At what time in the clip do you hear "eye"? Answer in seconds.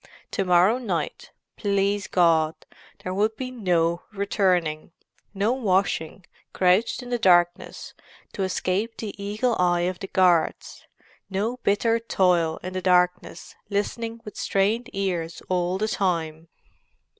9.59-9.81